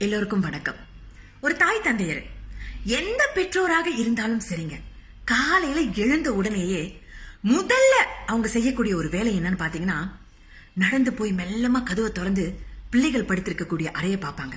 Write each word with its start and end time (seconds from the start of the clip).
எல்லோருக்கும் 0.00 0.40
வணக்கம். 0.40 0.76
ஒரு 1.40 1.56
தாய் 1.56 1.80
தந்தையர் 1.82 2.22
எந்த 2.84 3.28
பெற்றோராக 3.34 3.88
இருந்தாலும் 3.90 4.40
சரிங்க. 4.48 4.80
காலையில 5.24 5.80
எழுந்த 5.80 6.32
உடனேயே 6.32 7.02
முதல்ல 7.44 7.94
அவங்க 8.26 8.48
செய்யக்கூடிய 8.48 8.96
ஒரு 8.96 9.08
வேலை 9.08 9.40
என்னன்னு 9.40 9.60
பாத்தீங்கன்னா 9.62 10.10
நடந்து 10.74 11.12
போய் 11.12 11.32
மெல்லமா 11.32 11.82
கதவை 11.82 12.12
திறந்து 12.12 12.60
பிள்ளைகள் 12.90 13.24
படுத்திருக்கக்கூடிய 13.24 13.84
அறைய 13.92 14.16
பார்ப்பாங்க 14.16 14.56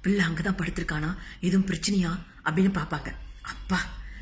பிள்ளை 0.00 0.24
அங்கதான் 0.24 0.60
படுத்திருக்கானா 0.60 1.16
எதுவும் 1.40 1.66
பிரச்சனையா 1.66 2.12
அப்படின்னு 2.44 2.72
பார்ப்பாங்க 2.74 3.10
அப்பா 3.42 3.80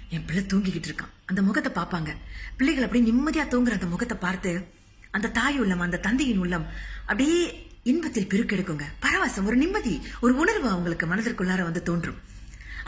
என் 0.09 0.25
பிள்ளை 0.25 0.45
தூங்கிக்கிட்டு 0.45 0.89
இருக்கான். 0.89 1.12
அந்த 1.27 1.43
முகத்தை 1.43 1.73
பார்ப்பாங்க 1.73 2.11
பிள்ளைகள் 2.57 2.85
அப்படியே 2.85 3.12
நிம்மதியா 3.12 3.45
தூங்குற 3.49 3.71
அந்த 3.71 3.87
முகத்தை 3.87 4.17
பார்த்து 4.17 4.69
அந்த 5.11 5.29
தாய் 5.29 5.59
உள்ளம் 5.59 5.80
அந்த 5.80 5.96
தந்தையின் 5.96 6.39
உள்ளம் 6.39 6.67
அப்படியே 7.01 7.71
இன்பத்தில் 7.91 8.29
பெருக்கெடுக்குங்க. 8.33 8.87
பரவசம் 9.05 9.46
ஒரு 9.51 9.57
நிம்மதி 9.57 9.95
ஒரு 10.25 10.33
உணர்வு 10.43 10.69
அவங்களுக்கு 10.69 11.07
மனதிற்குள்ளார 11.07 11.62
வந்து 11.69 11.83
தோன்றும். 11.83 12.19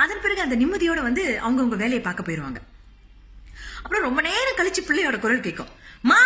அதன் 0.03 0.21
பிறகு 0.25 0.41
அந்த 0.41 0.57
நிம்மதியோட 0.57 1.01
வந்து 1.09 1.23
அவங்கவுங்க 1.45 1.79
வேலையை 1.83 2.01
பார்க்க 2.01 2.29
போயிருவாங்க. 2.29 2.61
அப்புறம் 3.83 4.05
ரொம்ப 4.09 4.21
நேரம் 4.27 4.59
கழிச்சு 4.59 4.83
பிள்ளையோட 4.89 5.17
குரல் 5.19 5.47
கேட்கும். 5.47 5.73
மா 6.11 6.21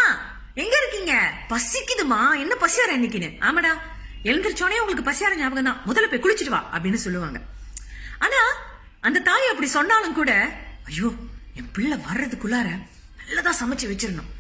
எங்க 0.63 0.75
இருக்கீங்க? 0.81 1.15
பசிக்குதுமா 1.53 2.21
என்ன 2.43 2.55
பசியார 2.65 2.97
இன்னைக்குன்னு? 2.99 3.31
ஆமாடா 3.49 3.73
எழுந்திரிச்சோனே 4.31 4.79
உங்களுக்கு 4.83 5.09
பசியார 5.11 5.35
ஞாபகம் 5.41 5.69
தான். 5.69 5.81
முதல்ல 5.89 6.11
போய் 6.13 6.25
குளிச்சிட்டு 6.25 6.55
வா 6.57 6.61
அப்படின்னு 6.75 7.01
சொல்லுவாங்க. 7.07 7.41
ஆனா 8.19 8.41
அந்த 9.01 9.19
தாய் 9.21 9.51
அப்படி 9.53 9.69
சொன்னாலும் 9.77 10.19
கூட 10.21 10.33
ஐயோ 10.91 11.11
என் 11.55 11.71
பிள்ளை 11.73 11.99
வர்றதுக்குள்ளார 12.09 12.69
நல்லதா 13.27 13.53
சமைச்சு 13.61 13.87
வச்சிடணும். 13.93 14.31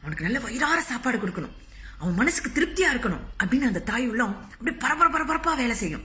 அவனுக்கு 0.00 0.26
நல்ல 0.26 0.38
வயிறார 0.46 0.80
சாப்பாடு 0.80 1.18
கொடுக்கணும். 1.18 1.54
அவன் 1.98 2.14
மனசுக்கு 2.14 2.50
திருப்தியா 2.56 2.88
இருக்கணும் 2.94 3.24
அப்படின்னு 3.40 3.70
அந்த 3.70 3.80
தாய் 3.90 4.08
உள்ளம் 4.08 4.34
அப்படியே 4.52 4.76
பரபர 4.84 5.06
பரபரப்பா 5.14 5.56
வேலை 5.56 5.76
செய்யும். 5.76 6.04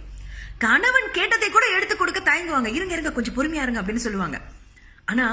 கணவன் 0.57 1.09
கேட்டதை 1.11 1.49
கூட 1.49 1.65
எடுத்து 1.75 1.97
கொடுக்க 1.97 2.19
தயங்குவாங்க. 2.19 2.69
இருங்க 2.77 2.93
இருங்க 2.93 3.11
கொஞ்சம் 3.11 3.35
பொறுமையா 3.37 3.63
இருங்க 3.65 3.81
அப்படின்னு 3.81 4.05
சொல்லுவாங்க. 4.07 4.41
ஆனா 5.05 5.25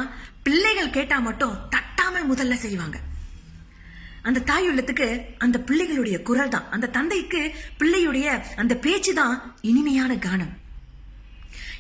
பிள்ளைகள் 0.43 0.91
கேட்டா 0.91 1.19
மட்டும் 1.19 1.59
தட்டாமல் 1.75 2.29
முதல்ல 2.33 2.55
செய்வாங்க. 2.55 2.99
அந்த 4.23 4.41
தாய் 4.41 4.69
உள்ளத்துக்கு 4.69 5.07
அந்த 5.39 5.59
பிள்ளைகளுடைய 5.67 6.23
குரல் 6.23 6.49
தான். 6.49 6.71
அந்த 6.71 6.87
தந்தைக்கு 6.87 7.55
பிள்ளையுடைய 7.79 8.43
அந்த 8.57 8.75
பேச்சு 8.77 9.15
தான் 9.15 9.55
இனிமையான 9.63 10.15
கானம். 10.15 10.55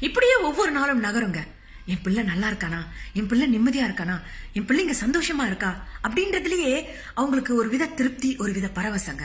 இப்படியே 0.00 0.34
ஒவ்வொரு 0.34 0.70
நாளும் 0.70 1.04
நகருங்க. 1.04 1.40
என் 1.88 2.02
பிள்ளை 2.02 2.22
நல்லா 2.22 2.48
இருக்கானா? 2.48 2.80
என் 3.12 3.26
பிள்ளை 3.26 3.46
நிம்மதியா 3.58 3.86
இருக்கானா? 3.88 4.16
என் 4.52 4.66
பிள்ளைங்க 4.66 4.94
சந்தோஷமா 5.04 5.44
இருக்கா? 5.46 5.70
அப்படின்றதுலயே 6.08 6.84
அவங்களுக்கு 7.14 7.54
ஒரு 7.54 7.68
வித 7.68 7.86
திருப்தி 7.86 8.36
ஒரு 8.36 8.52
வித 8.52 8.70
பரவசங்க. 8.74 9.22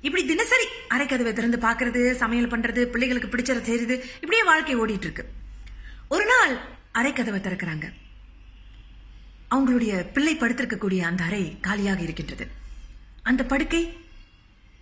இப்படி 0.00 0.24
தினசரி 0.26 0.64
அரைக்கதவை 0.90 1.32
திறந்து 1.32 1.58
பாக்குறது 1.58 2.12
சமையல் 2.12 2.48
பண்றது 2.48 2.84
பிள்ளைகளுக்கு 2.84 3.28
பிடிச்சத 3.28 3.62
செய்யறது 3.62 4.04
இப்படியே 4.14 4.44
வாழ்க்கை 4.44 4.76
ஓடிட்டு 4.76 5.06
இருக்கு 5.06 5.28
ஒரு 6.08 6.24
நாள் 6.26 6.54
அரைக்கதவை 6.94 7.40
திறக்கிறாங்க. 7.40 7.86
அவங்களுடைய 9.50 9.92
பிள்ளை 10.12 10.36
படுத்திருக்கக்கூடிய 10.36 11.00
அந்த 11.00 11.24
அறை 11.24 11.56
காலியாக 11.60 12.00
இருக்கின்றது. 12.00 12.46
அந்த 13.22 13.44
படுக்கை 13.44 13.82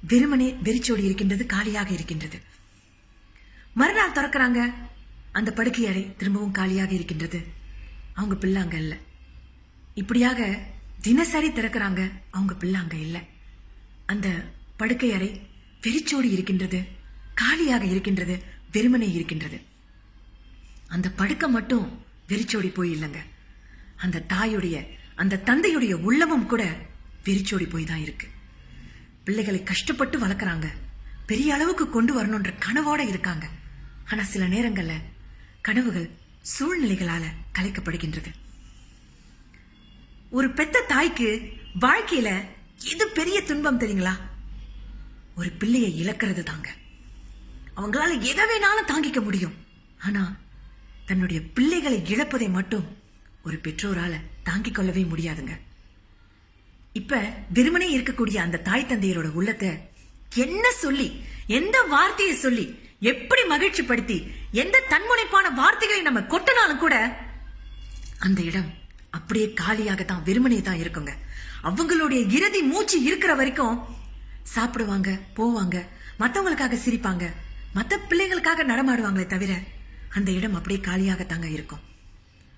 வெறுமனே 0.09 0.57
வெறிச்சோடி 0.63 1.05
இருக்கின்றது 1.05 1.47
காலியாக 1.47 1.91
இருக்கின்றது. 1.91 2.41
மறுநாள் 3.75 4.17
திறக்கிறாங்க. 4.17 4.61
அந்த 5.33 5.53
படுக்கை 5.53 5.87
அறை 5.87 6.17
திரும்பவும் 6.17 6.51
காலியாக 6.51 6.93
இருக்கின்றது. 6.93 7.47
அவங்க 8.13 8.35
பிள்ளை 8.35 8.63
அங்க 8.63 8.77
இல்ல. 8.77 8.97
இப்படியாக 9.95 10.59
தினசரி 11.01 11.49
திறக்கிறாங்க 11.49 12.11
அவங்க 12.31 12.55
பிள்ளை 12.55 12.81
அங்க 12.81 12.97
இல்ல. 12.97 13.23
அந்த 14.07 14.45
படுக்கை 14.77 15.13
அறை 15.13 15.41
வெறிச்சோடி 15.83 16.31
இருக்கின்றது 16.31 16.83
காலியாக 17.35 17.85
இருக்கின்றது 17.85 18.43
வெறுமனே 18.73 19.13
இருக்கின்றது. 19.13 19.61
அந்த 20.89 21.11
படுக்கை 21.11 21.51
மட்டும் 21.51 22.05
வெறிச்சோடி 22.29 22.69
போய் 22.69 22.95
இல்லைங்க. 22.95 23.17
அந்த 23.97 24.25
தாயுடைய 24.29 24.87
அந்த 25.15 25.43
தந்தையுடைய 25.45 25.93
உள்ளமும் 25.93 26.47
கூட 26.47 26.77
வெறிச்சோடி 27.25 27.67
போய் 27.67 27.85
தான் 27.85 28.03
இருக்கு. 28.03 28.29
பிள்ளைகளை 29.25 29.63
கஷ்டப்பட்டு 29.63 30.19
வளர்க்குறாங்க. 30.19 30.65
பெரிய 31.27 31.55
அளவுக்கு 31.55 31.91
கொண்டு 31.91 32.23
வரணுன்ற 32.23 32.55
கனவோட 32.59 32.99
இருக்காங்க. 32.99 33.49
ஆனா 34.11 34.23
சில 34.23 34.47
நேரங்கள்ல 34.47 34.93
கனவுகள் 35.63 36.11
சூழ்நிலைகளால 36.59 37.25
கலைக்கப்படுகின்றது. 37.59 38.33
ஒரு 40.31 40.51
பெத்த 40.51 40.85
தாய்க்கு 40.89 41.53
வாழ்க்கையில 41.81 42.45
எது 42.85 43.09
பெரிய 43.09 43.43
துன்பம் 43.43 43.81
தெரியுங்களா? 43.81 44.17
ஒரு 45.37 45.51
பிள்ளையை 45.51 46.07
இழக்கிறது 46.07 46.43
தாங்க. 46.43 46.75
அவங்களால 47.77 48.21
எதை 48.21 48.45
வேணாலும் 48.45 48.91
தாங்கிக்க 48.91 49.23
முடியும். 49.23 49.55
ஆனா 49.99 50.37
தன்னுடைய 51.07 51.43
பிள்ளைகளை 51.55 51.99
இழப்பதை 51.99 52.49
மட்டும் 52.49 52.97
ஒரு 53.45 53.61
பெற்றோரால 53.63 54.21
தாங்கிக் 54.43 54.75
கொள்ளவே 54.75 55.03
முடியாதுங்க. 55.03 55.59
இப்ப 56.93 57.33
வெறுமனே 57.53 57.99
இருக்கக்கூடிய 57.99 58.37
அந்த 58.37 58.59
தாய் 58.59 58.87
தந்தையரோட 58.89 59.31
உள்ளத்தை 59.31 59.92
என்ன 60.45 60.65
சொல்லி 60.83 61.09
எந்த 61.59 61.77
வார்த்தையை 61.95 62.35
சொல்லி 62.45 62.65
எப்படி 63.11 63.43
மகிழ்ச்சி 63.53 63.83
படுத்தி 63.83 64.17
எந்த 64.63 64.83
தன்முனைப்பான 64.93 65.47
வார்த்தைகளை 65.61 66.03
நம்ம 66.09 66.21
கொட்டினாலும் 66.33 66.83
கூட 66.83 66.95
அந்த 68.27 68.41
இடம் 68.51 68.71
அப்படியே 69.11 69.47
காலியாக 69.61 70.03
தான் 70.05 70.25
வெறுமனே 70.27 70.59
தான் 70.63 70.81
இருக்குங்க. 70.83 71.13
அவங்களுடைய 71.69 72.21
இறுதி 72.37 72.61
மூச்சு 72.63 72.99
இருக்கிற 73.09 73.35
வரைக்கும் 73.35 73.81
சாப்பிடுவாங்க 74.55 75.11
போவாங்க 75.39 75.77
மற்றவங்களுக்காக 76.21 76.79
சிரிப்பாங்க 76.85 77.25
மற்ற 77.75 77.99
பிள்ளைகளுக்காக 78.11 78.65
நடமாடுவாங்களே 78.71 79.27
தவிர 79.27 79.53
அந்த 80.17 80.31
இடம் 80.39 80.57
அப்படியே 80.59 80.81
காலியாக 80.81 81.25
தாங்க 81.25 81.49
இருக்கும். 81.57 81.83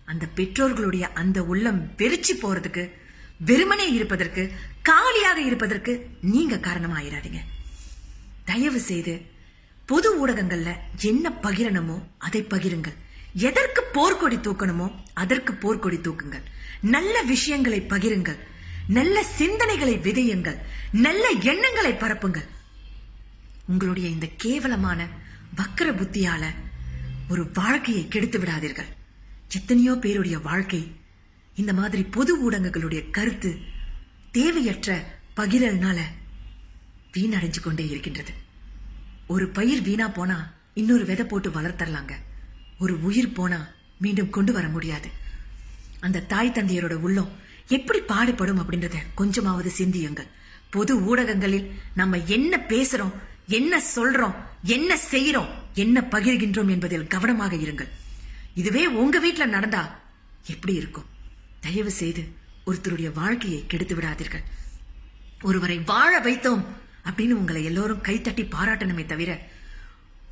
அந்த 0.09 0.25
பெற்றோர்களுடைய 0.39 1.05
அந்த 1.23 1.43
உள்ளம் 1.43 1.81
வெறிச்சு 2.01 2.35
போறதுக்கு 2.43 2.85
வெறுமனே 3.41 3.87
இருப்பதற்கு 3.95 4.43
காலியாக 4.83 5.39
இருப்பதற்கு 5.41 5.93
நீங்க 6.21 6.57
காரணமாயிராதீங்க. 6.69 7.41
தயவு 8.45 8.81
செய்து 8.81 9.15
பொது 9.87 10.09
ஊடகங்கள்ல 10.21 10.71
என்ன 11.01 11.33
பகிரணுமோ 11.43 11.97
அதை 12.19 12.43
பகிருங்கள். 12.43 12.97
எதற்கு 13.33 13.83
போர்க்கொடி 13.93 14.37
தூக்கணுமோ 14.37 14.87
அதற்கு 15.13 15.53
போர்க்கொடி 15.53 15.99
தூக்குங்கள். 15.99 16.45
நல்ல 16.81 17.23
விஷயங்களை 17.23 17.81
பகிருங்கள். 17.81 18.39
நல்ல 18.89 19.25
சிந்தனைகளை 19.39 19.95
விதையுங்கள். 20.07 20.59
நல்ல 20.93 21.31
எண்ணங்களை 21.31 21.93
பரப்புங்கள். 21.93 22.47
உங்களுடைய 23.67 24.09
இந்த 24.09 24.27
கேவலமான 24.37 25.09
வக்கர 25.57 25.89
புத்தியால 26.01 26.45
ஒரு 27.29 27.51
வாழ்க்கையை 27.53 28.09
கெடுத்து 28.09 28.39
விடாதீர்கள். 28.39 28.91
எத்தனையோ 29.49 29.93
பேருடைய 29.95 30.39
வாழ்க்கை 30.39 30.83
இந்த 31.55 31.73
மாதிரி 31.73 32.03
பொது 32.03 32.33
ஊடகங்களுடைய 32.45 33.11
கருத்து 33.11 33.51
தேவையற்ற 34.31 34.97
பகிரல்னால 35.37 35.99
வீணடைஞ்சு 37.15 37.61
கொண்டே 37.61 37.85
இருக்கின்றது. 37.89 38.33
ஒரு 39.27 39.49
பயிர் 39.49 39.83
வீணா 39.83 40.09
போனா 40.09 40.53
இன்னொரு 40.75 41.05
விதை 41.05 41.27
போட்டு 41.27 41.51
வளர்த்தரலாங்க 41.51 42.15
ஒரு 42.79 43.03
உயிர் 43.03 43.33
போனா 43.33 43.59
மீண்டும் 43.99 44.31
கொண்டு 44.31 44.53
வர 44.53 44.69
முடியாது. 44.69 45.09
அந்த 46.01 46.25
தாய் 46.33 46.55
தந்தையரோட 46.55 46.95
உள்ளம் 47.07 47.33
எப்படி 47.69 48.01
பாடுபடும் 48.01 48.61
அப்படின்றத 48.63 48.97
கொஞ்சமாவது 49.15 49.71
சிந்தியுங்கள். 49.71 50.31
பொது 50.71 50.93
ஊடகங்களில் 51.05 51.71
நம்ம 51.95 52.19
என்ன 52.37 52.57
பேசுறோம் 52.69 53.15
என்ன 53.47 53.83
சொல்றோம் 53.97 54.35
என்ன 54.63 54.99
செய்யறோம் 55.11 55.51
என்ன 55.75 56.07
பகிர்கின்றோம் 56.11 56.71
என்பதில் 56.71 57.07
கவனமாக 57.07 57.55
இருங்கள். 57.57 57.91
இதுவே 58.55 58.87
உங்க 58.87 59.19
வீட்டுல 59.19 59.45
நடந்தா 59.47 59.83
எப்படி 60.47 60.75
இருக்கும்? 60.75 61.09
தயவு 61.61 61.91
செய்து 61.91 62.23
ஒருத்தருடைய 62.67 63.13
வாழ்க்கையை 63.13 63.65
கெடுத்து 63.67 63.95
விடாதீர்கள். 63.97 64.45
ஒருவரை 65.43 65.79
வாழ 65.79 66.13
வைத்தோம் 66.21 66.65
அப்படின்னு 67.07 67.41
உங்களை 67.41 67.65
எல்லோரும் 67.65 68.05
கைத்தட்டி 68.09 68.45
பாராட்டணுமே 68.55 69.07
தவிர 69.07 69.31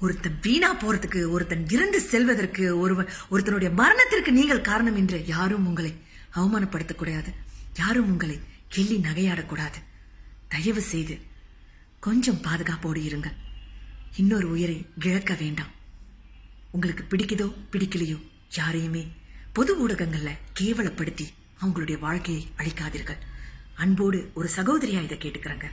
ஒருத்தன் 0.00 0.38
வீணா 0.42 0.70
போறதுக்கு 0.74 1.20
ஒருத்தன் 1.30 1.68
இறந்து 1.68 1.98
செல்வதற்கு 2.00 2.64
ஒருவன் 2.78 3.10
ஒருத்தனுடைய 3.30 3.70
மரணத்திற்கு 3.80 4.32
நீங்கள் 4.32 4.66
காரணம் 4.70 4.96
என்று 4.96 5.18
யாரும் 5.26 5.66
உங்களை 5.66 5.92
அவமானப்படுத்தக்கூடாது 6.34 7.30
யாரும் 7.74 8.10
உங்களை 8.12 8.36
கிள்ளி 8.68 8.96
நகையாடக்கூடாது 8.96 9.78
தயவு 10.48 10.82
செய்து 10.92 11.14
கொஞ்சம் 12.06 12.40
பாதுகாப்போடு 12.46 13.00
இருங்கள். 13.08 13.36
இன்னொரு 14.16 14.46
உயிரை 14.50 14.78
இழக்க 15.08 15.32
வேண்டாம். 15.42 15.72
உங்களுக்கு 16.70 17.04
பிடிக்குதோ 17.10 17.46
பிடிக்கலையோ 17.72 18.18
யாரையுமே 18.56 19.02
பொது 19.52 19.72
ஊடகங்கள்ல 19.82 20.30
கேவலப்படுத்தி 20.60 21.26
அவங்களுடைய 21.60 21.98
வாழ்க்கையை 21.98 22.42
அழிக்காதீர்கள். 22.58 23.20
அன்போடு 23.74 24.30
ஒரு 24.34 24.48
சகோதரியா 24.56 25.00
இதை 25.02 25.18
கேட்டுக்கிறேங்க. 25.18 25.68